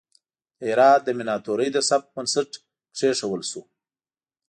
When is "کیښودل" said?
2.97-3.41